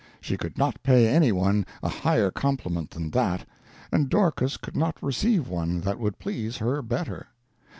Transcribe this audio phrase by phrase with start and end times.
[0.19, 3.47] She could not pay any one a higher compliment than that,
[3.91, 7.27] and Dorcas could not receive one that would please her better.